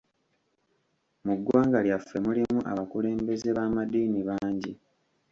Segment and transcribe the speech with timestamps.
[1.25, 4.71] Mu ggwanga lyaffe mulimu abakulembeze b'amaddiini bangi.